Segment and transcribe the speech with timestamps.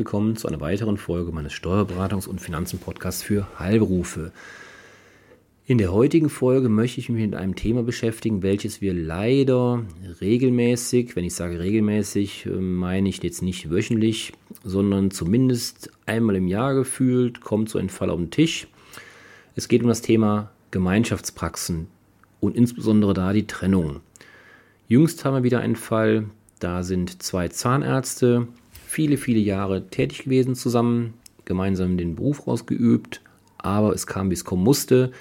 [0.00, 4.32] Willkommen zu einer weiteren Folge meines Steuerberatungs- und Finanzen-Podcasts für Heilberufe.
[5.66, 9.84] In der heutigen Folge möchte ich mich mit einem Thema beschäftigen, welches wir leider
[10.22, 14.32] regelmäßig, wenn ich sage regelmäßig, äh, meine ich jetzt nicht wöchentlich,
[14.64, 18.68] sondern zumindest einmal im Jahr gefühlt, kommt so ein Fall auf den Tisch.
[19.54, 21.88] Es geht um das Thema Gemeinschaftspraxen
[22.40, 24.00] und insbesondere da die Trennung.
[24.88, 26.24] Jüngst haben wir wieder einen Fall,
[26.58, 28.48] da sind zwei Zahnärzte
[28.90, 33.20] viele, viele Jahre tätig gewesen zusammen, gemeinsam den Beruf ausgeübt,
[33.56, 35.12] aber es kam, wie es kommen musste.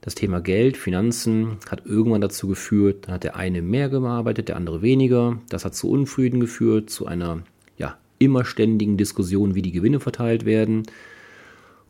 [0.00, 4.56] Das Thema Geld, Finanzen hat irgendwann dazu geführt, dann hat der eine mehr gearbeitet, der
[4.56, 5.38] andere weniger.
[5.48, 7.44] Das hat zu Unfrieden geführt, zu einer
[7.78, 10.82] ja, immer ständigen Diskussion, wie die Gewinne verteilt werden.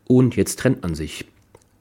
[0.06, 1.25] Und jetzt trennt man sich.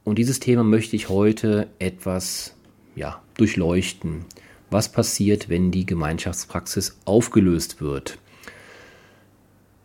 [0.05, 2.55] Und dieses Thema möchte ich heute etwas
[2.95, 4.23] ja, durchleuchten.
[4.69, 8.17] Was passiert, wenn die Gemeinschaftspraxis aufgelöst wird?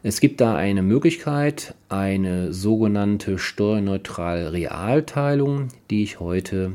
[0.05, 6.75] Es gibt da eine Möglichkeit, eine sogenannte steuerneutrale Realteilung, die ich heute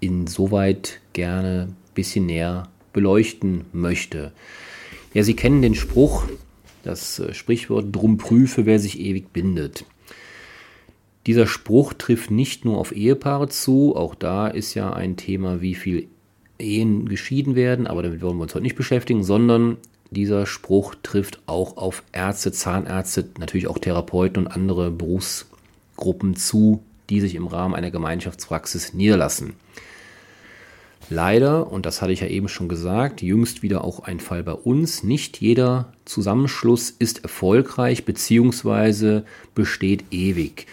[0.00, 4.32] insoweit gerne ein bisschen näher beleuchten möchte.
[5.14, 6.24] Ja, Sie kennen den Spruch,
[6.82, 9.86] das äh, Sprichwort, drum prüfe, wer sich ewig bindet.
[11.26, 15.74] Dieser Spruch trifft nicht nur auf Ehepaare zu, auch da ist ja ein Thema, wie
[15.74, 16.08] viel
[16.58, 19.78] Ehen geschieden werden, aber damit wollen wir uns heute nicht beschäftigen, sondern
[20.10, 27.20] dieser Spruch trifft auch auf Ärzte, Zahnärzte, natürlich auch Therapeuten und andere Berufsgruppen zu, die
[27.20, 29.54] sich im Rahmen einer Gemeinschaftspraxis niederlassen.
[31.08, 34.52] Leider, und das hatte ich ja eben schon gesagt, jüngst wieder auch ein Fall bei
[34.52, 39.22] uns, nicht jeder Zusammenschluss ist erfolgreich bzw.
[39.54, 40.66] besteht ewig.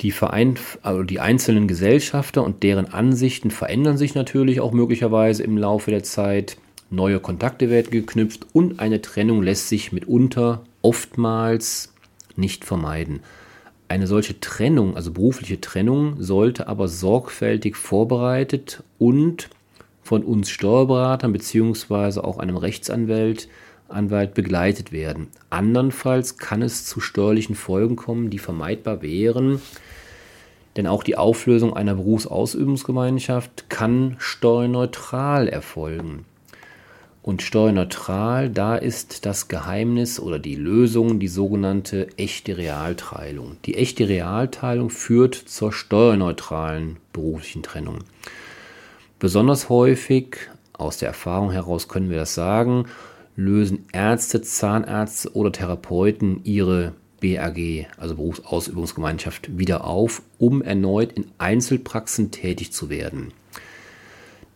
[0.00, 5.56] Die, Verein, also die einzelnen Gesellschafter und deren Ansichten verändern sich natürlich auch möglicherweise im
[5.56, 6.56] Laufe der Zeit
[6.94, 11.92] neue Kontakte werden geknüpft und eine Trennung lässt sich mitunter oftmals
[12.36, 13.20] nicht vermeiden.
[13.88, 19.50] Eine solche Trennung, also berufliche Trennung, sollte aber sorgfältig vorbereitet und
[20.02, 22.20] von uns Steuerberatern bzw.
[22.20, 23.48] auch einem Rechtsanwalt
[23.88, 25.28] Anwalt begleitet werden.
[25.50, 29.60] Andernfalls kann es zu steuerlichen Folgen kommen, die vermeidbar wären,
[30.76, 36.24] denn auch die Auflösung einer Berufsausübungsgemeinschaft kann steuerneutral erfolgen.
[37.24, 43.56] Und steuerneutral, da ist das Geheimnis oder die Lösung die sogenannte echte Realteilung.
[43.64, 48.00] Die echte Realteilung führt zur steuerneutralen beruflichen Trennung.
[49.18, 50.36] Besonders häufig,
[50.74, 52.88] aus der Erfahrung heraus können wir das sagen,
[53.36, 56.92] lösen Ärzte, Zahnärzte oder Therapeuten ihre
[57.22, 63.32] BAG, also Berufsausübungsgemeinschaft, wieder auf, um erneut in Einzelpraxen tätig zu werden.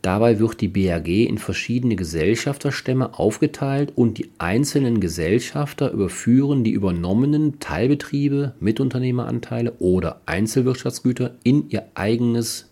[0.09, 7.61] Dabei wird die BAG in verschiedene Gesellschafterstämme aufgeteilt und die einzelnen Gesellschafter überführen die übernommenen
[7.61, 12.71] Teilbetriebe, Mitunternehmeranteile oder Einzelwirtschaftsgüter in ihr eigenes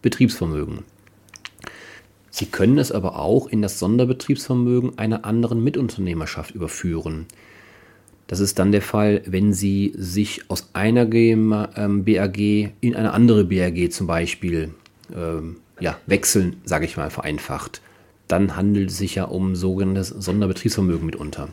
[0.00, 0.78] Betriebsvermögen.
[2.30, 7.26] Sie können es aber auch in das Sonderbetriebsvermögen einer anderen Mitunternehmerschaft überführen.
[8.28, 12.38] Das ist dann der Fall, wenn Sie sich aus einer ähm, BAG
[12.80, 14.70] in eine andere BAG zum Beispiel
[15.14, 17.80] ähm, ja, wechseln, sage ich mal vereinfacht,
[18.28, 21.48] dann handelt es sich ja um sogenanntes Sonderbetriebsvermögen mitunter.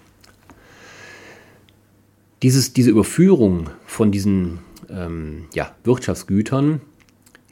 [2.42, 6.82] Dieses, diese Überführung von diesen ähm, ja, Wirtschaftsgütern,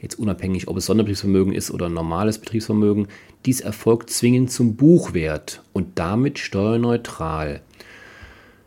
[0.00, 3.08] jetzt unabhängig, ob es Sonderbetriebsvermögen ist oder normales Betriebsvermögen,
[3.46, 7.62] dies erfolgt zwingend zum Buchwert und damit steuerneutral.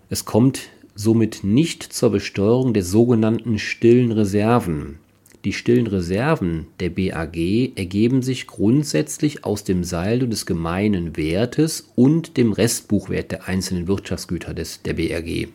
[0.10, 5.00] Es kommt somit nicht zur Besteuerung der sogenannten stillen Reserven.
[5.46, 7.38] Die stillen Reserven der BAG
[7.76, 14.56] ergeben sich grundsätzlich aus dem Saldo des gemeinen Wertes und dem Restbuchwert der einzelnen Wirtschaftsgüter
[14.56, 15.50] des, der BAG.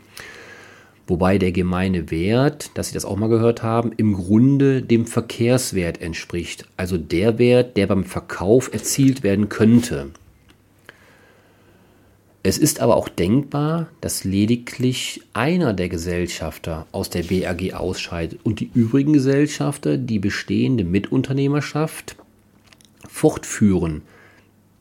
[1.08, 6.00] Wobei der gemeine Wert, dass Sie das auch mal gehört haben, im Grunde dem Verkehrswert
[6.00, 10.10] entspricht, also der Wert, der beim Verkauf erzielt werden könnte.
[12.42, 18.60] Es ist aber auch denkbar, dass lediglich einer der Gesellschafter aus der BAG ausscheidet und
[18.60, 22.16] die übrigen Gesellschafter die bestehende Mitunternehmerschaft
[23.06, 24.02] fortführen.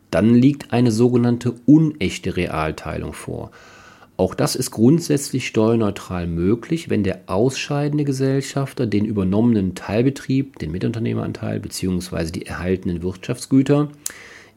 [0.10, 3.52] Dann liegt eine sogenannte unechte Realteilung vor.
[4.16, 11.60] Auch das ist grundsätzlich steuerneutral möglich, wenn der ausscheidende Gesellschafter den übernommenen Teilbetrieb, den Mitunternehmeranteil
[11.60, 12.32] bzw.
[12.32, 13.90] die erhaltenen Wirtschaftsgüter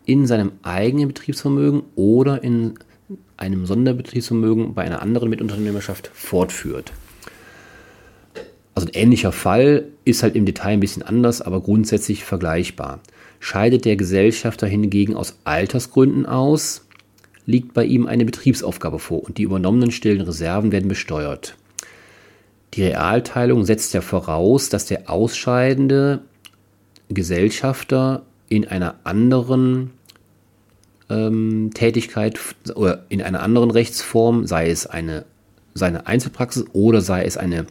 [0.04, 2.74] in seinem eigenen Betriebsvermögen oder in
[3.42, 6.92] einem Sonderbetriebsvermögen bei einer anderen Mitunternehmerschaft fortführt.
[8.74, 13.00] Also ein ähnlicher Fall ist halt im Detail ein bisschen anders, aber grundsätzlich vergleichbar.
[13.40, 16.86] Scheidet der Gesellschafter hingegen aus Altersgründen aus,
[17.44, 21.56] liegt bei ihm eine Betriebsaufgabe vor und die übernommenen stillen Reserven werden besteuert.
[22.74, 26.20] Die Realteilung setzt ja voraus, dass der ausscheidende
[27.08, 29.90] Gesellschafter in einer anderen
[31.12, 32.38] ähm, Tätigkeit
[32.74, 35.24] oder in einer anderen Rechtsform, sei es eine
[35.74, 37.66] seine Einzelpraxis oder sei es eine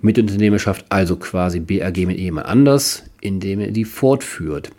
[0.00, 4.70] Mitunternehmerschaft, also quasi BAG mit jemand anders, indem er die fortführt.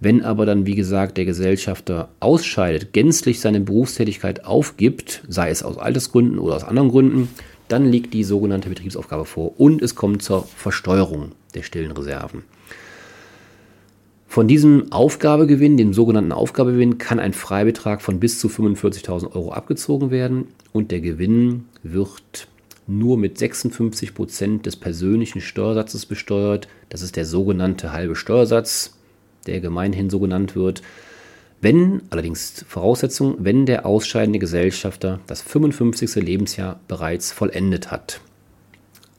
[0.00, 5.78] Wenn aber dann, wie gesagt, der Gesellschafter ausscheidet, gänzlich seine Berufstätigkeit aufgibt, sei es aus
[5.78, 7.28] Altersgründen oder aus anderen Gründen,
[7.68, 12.42] dann liegt die sogenannte Betriebsaufgabe vor und es kommt zur Versteuerung der stillen Reserven.
[14.34, 20.10] Von diesem Aufgabegewinn, dem sogenannten Aufgabegewinn, kann ein Freibetrag von bis zu 45.000 Euro abgezogen
[20.10, 22.48] werden und der Gewinn wird
[22.88, 26.66] nur mit 56 Prozent des persönlichen Steuersatzes besteuert.
[26.88, 28.98] Das ist der sogenannte halbe Steuersatz,
[29.46, 30.82] der gemeinhin so genannt wird.
[31.60, 36.16] Wenn, allerdings Voraussetzung, wenn der ausscheidende Gesellschafter das 55.
[36.16, 38.20] Lebensjahr bereits vollendet hat.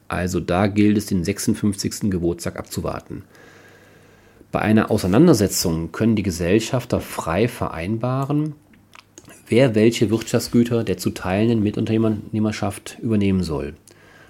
[0.10, 2.12] Also da gilt es, den 56.
[2.12, 3.24] Geburtstag abzuwarten.
[4.56, 8.54] Bei einer Auseinandersetzung können die Gesellschafter frei vereinbaren,
[9.50, 13.76] wer welche Wirtschaftsgüter der zu teilenden Mitunternehmerschaft übernehmen soll.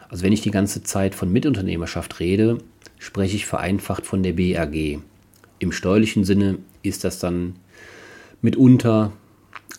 [0.10, 2.58] Also wenn ich die ganze Zeit von Mitunternehmerschaft rede,
[2.98, 4.98] spreche ich vereinfacht von der BAG.
[5.60, 7.58] Im steuerlichen Sinne ist das dann
[8.42, 9.12] mitunter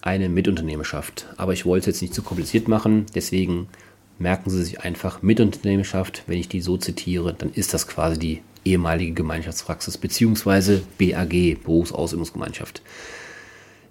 [0.01, 1.27] eine Mitunternehmerschaft.
[1.39, 3.67] Aber ich wollte es jetzt nicht zu kompliziert machen, deswegen
[4.21, 6.23] merken Sie sich einfach Mitunternehmerschaft.
[6.29, 10.81] Wenn ich die so zitiere, dann ist das quasi die ehemalige Gemeinschaftspraxis bzw.
[10.99, 12.83] BAG, Berufsausübungsgemeinschaft.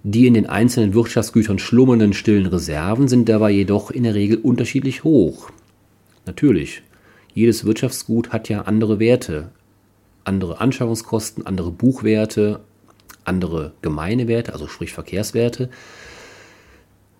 [0.02, 5.02] Die in den einzelnen Wirtschaftsgütern schlummernden stillen Reserven sind dabei jedoch in der Regel unterschiedlich
[5.02, 5.50] hoch.
[6.26, 6.82] Natürlich,
[7.34, 9.50] jedes Wirtschaftsgut hat ja andere Werte,
[10.24, 12.60] andere Anschaffungskosten, andere Buchwerte,
[13.24, 15.70] andere Gemeinewerte, also sprich Verkehrswerte.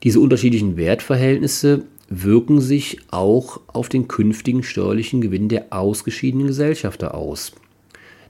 [0.02, 7.52] Diese unterschiedlichen Wertverhältnisse wirken sich auch auf den künftigen steuerlichen Gewinn der ausgeschiedenen Gesellschafter aus.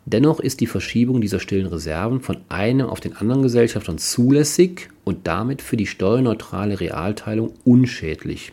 [0.07, 5.27] Dennoch ist die Verschiebung dieser stillen Reserven von einem auf den anderen Gesellschaftern zulässig und
[5.27, 8.53] damit für die steuerneutrale Realteilung unschädlich.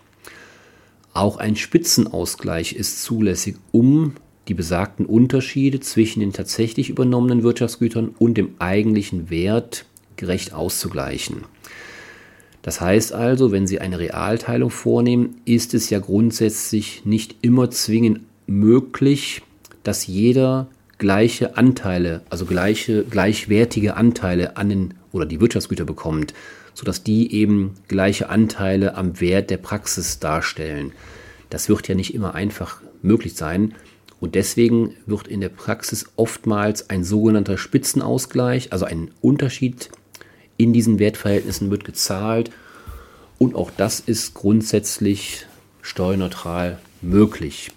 [1.14, 4.14] Auch ein Spitzenausgleich ist zulässig, um
[4.48, 9.86] die besagten Unterschiede zwischen den tatsächlich übernommenen Wirtschaftsgütern und dem eigentlichen Wert
[10.16, 11.46] gerecht auszugleichen.
[12.64, 18.22] Das heißt also, wenn Sie eine Realteilung vornehmen, ist es ja grundsätzlich nicht immer zwingend
[18.48, 19.44] möglich,
[19.84, 20.68] dass jeder
[20.98, 26.34] gleiche Anteile, also gleiche, gleichwertige Anteile an den oder die Wirtschaftsgüter bekommt,
[26.74, 30.94] sodass die eben gleiche Anteile am Wert der Praxis darstellen.
[31.50, 33.76] Das wird ja nicht immer einfach möglich sein.
[34.22, 39.90] Und deswegen wird in der Praxis oftmals ein sogenannter Spitzenausgleich, also ein Unterschied
[40.58, 42.52] in diesen Wertverhältnissen wird gezahlt
[43.38, 45.46] und auch das ist grundsätzlich
[45.82, 47.72] steuerneutral möglich.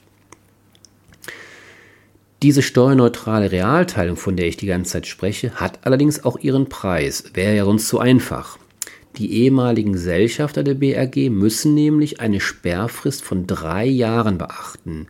[2.42, 7.24] Diese steuerneutrale Realteilung, von der ich die ganze Zeit spreche, hat allerdings auch ihren Preis.
[7.34, 8.58] Wäre ja sonst zu einfach.
[9.16, 15.08] Die ehemaligen Gesellschafter der BRG müssen nämlich eine Sperrfrist von drei Jahren beachten.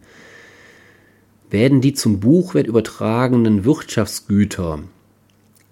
[1.51, 4.85] Werden die zum Buchwert übertragenen Wirtschaftsgüter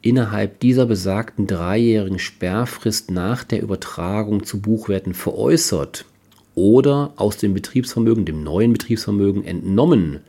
[0.05, 6.05] innerhalb dieser besagten dreijährigen Sperrfrist nach der Übertragung zu Buchwerten veräußert
[6.55, 10.21] oder aus dem Betriebsvermögen, dem neuen Betriebsvermögen entnommen,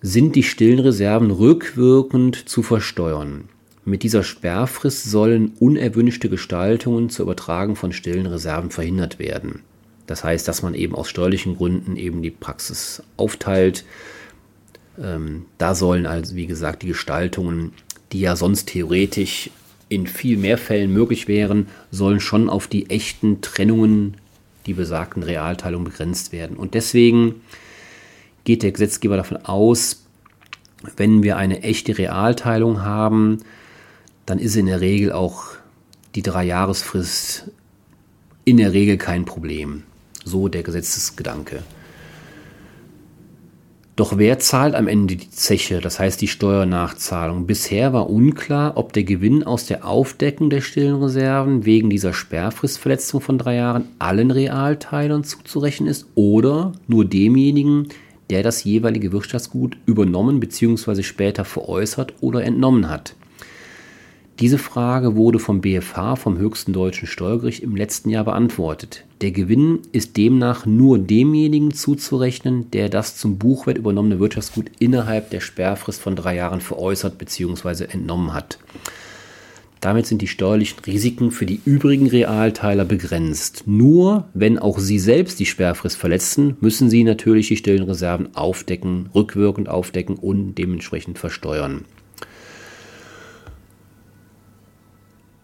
[0.00, 3.50] sind die stillen Reserven rückwirkend zu versteuern.
[3.84, 9.60] Mit dieser Sperrfrist sollen unerwünschte Gestaltungen zur Übertragung von stillen Reserven verhindert werden.
[10.06, 13.84] Das heißt, dass man eben aus steuerlichen Gründen eben die Praxis aufteilt.
[14.98, 17.72] Ähm, da sollen also, wie gesagt, die Gestaltungen
[18.12, 19.50] die ja sonst theoretisch
[19.88, 24.16] in viel mehr Fällen möglich wären, sollen schon auf die echten Trennungen,
[24.66, 26.56] die besagten Realteilungen begrenzt werden.
[26.56, 27.42] Und deswegen
[28.44, 30.04] geht der Gesetzgeber davon aus,
[30.96, 33.40] wenn wir eine echte Realteilung haben,
[34.26, 35.44] dann ist in der Regel auch
[36.14, 37.50] die Dreijahresfrist
[38.44, 39.82] in der Regel kein Problem.
[40.24, 41.62] So der Gesetzesgedanke.
[44.00, 47.46] Doch wer zahlt am Ende die Zeche, das heißt die Steuernachzahlung?
[47.46, 53.20] Bisher war unklar, ob der Gewinn aus der Aufdeckung der stillen Reserven wegen dieser Sperrfristverletzung
[53.20, 57.88] von drei Jahren allen Realteilern zuzurechnen ist oder nur demjenigen,
[58.30, 61.02] der das jeweilige Wirtschaftsgut übernommen bzw.
[61.02, 63.16] später veräußert oder entnommen hat.
[64.40, 69.04] Diese Frage wurde vom BFH, vom höchsten deutschen Steuergericht, im letzten Jahr beantwortet.
[69.20, 75.40] Der Gewinn ist demnach nur demjenigen zuzurechnen, der das zum Buchwert übernommene Wirtschaftsgut innerhalb der
[75.40, 77.84] Sperrfrist von drei Jahren veräußert bzw.
[77.84, 78.58] entnommen hat.
[79.82, 83.64] Damit sind die steuerlichen Risiken für die übrigen Realteiler begrenzt.
[83.66, 89.10] Nur wenn auch Sie selbst die Sperrfrist verletzen, müssen Sie natürlich die stillen Reserven aufdecken,
[89.14, 91.84] rückwirkend aufdecken und dementsprechend versteuern.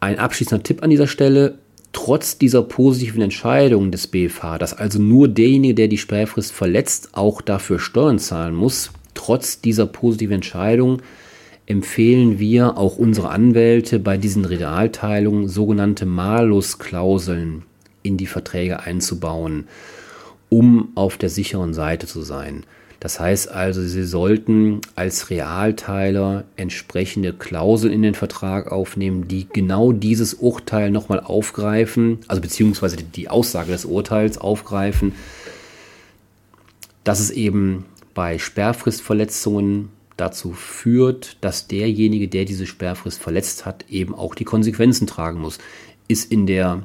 [0.00, 1.58] Ein abschließender Tipp an dieser Stelle.
[1.92, 7.40] Trotz dieser positiven Entscheidung des BFH, dass also nur derjenige, der die Sperrfrist verletzt, auch
[7.40, 11.00] dafür Steuern zahlen muss, trotz dieser positiven Entscheidung
[11.64, 17.62] empfehlen wir auch unsere Anwälte bei diesen Realteilungen sogenannte Malus-Klauseln
[18.02, 19.66] in die Verträge einzubauen,
[20.48, 22.64] um auf der sicheren Seite zu sein.
[23.06, 29.92] Das heißt also, Sie sollten als Realteiler entsprechende Klauseln in den Vertrag aufnehmen, die genau
[29.92, 35.12] dieses Urteil nochmal aufgreifen, also beziehungsweise die Aussage des Urteils aufgreifen,
[37.04, 44.16] dass es eben bei Sperrfristverletzungen dazu führt, dass derjenige, der diese Sperrfrist verletzt hat, eben
[44.16, 45.58] auch die Konsequenzen tragen muss.
[46.08, 46.82] Ist in der,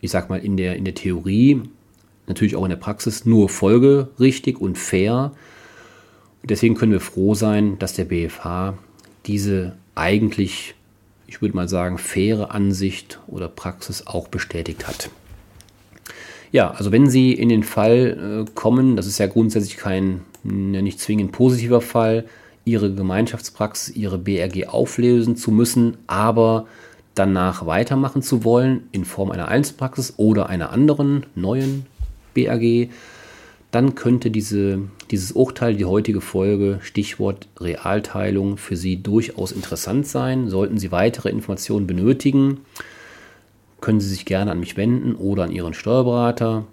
[0.00, 1.62] ich sag mal, in der, in der Theorie,
[2.26, 5.32] natürlich auch in der Praxis nur folgerichtig und fair.
[6.42, 8.74] Deswegen können wir froh sein, dass der BFH
[9.26, 10.74] diese eigentlich,
[11.26, 15.10] ich würde mal sagen, faire Ansicht oder Praxis auch bestätigt hat.
[16.52, 21.00] Ja, also wenn Sie in den Fall äh, kommen, das ist ja grundsätzlich kein nicht
[21.00, 22.26] zwingend positiver Fall,
[22.64, 26.66] ihre Gemeinschaftspraxis, ihre BRG auflösen zu müssen, aber
[27.14, 31.86] danach weitermachen zu wollen in Form einer Einzelpraxis oder einer anderen neuen
[32.34, 32.90] BRG,
[33.70, 40.48] dann könnte diese, dieses Urteil, die heutige Folge, Stichwort Realteilung, für Sie durchaus interessant sein.
[40.48, 42.60] Sollten Sie weitere Informationen benötigen,
[43.80, 46.66] können Sie sich gerne an mich wenden oder an Ihren Steuerberater.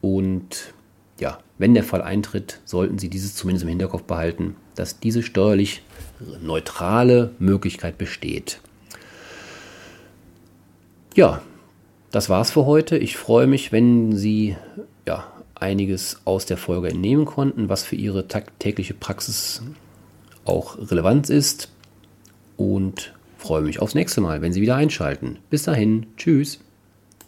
[0.00, 0.72] Und
[1.18, 5.82] ja, wenn der Fall eintritt, sollten Sie dieses zumindest im Hinterkopf behalten, dass diese steuerlich
[6.40, 8.60] neutrale Möglichkeit besteht.
[11.16, 11.42] Ja,
[12.10, 12.96] das war's für heute.
[12.96, 14.56] Ich freue mich, wenn Sie
[15.06, 18.26] ja, einiges aus der Folge entnehmen konnten, was für Ihre
[18.58, 19.62] tägliche Praxis
[20.44, 21.70] auch relevant ist.
[22.56, 25.38] Und freue mich aufs nächste Mal, wenn Sie wieder einschalten.
[25.50, 26.60] Bis dahin, tschüss.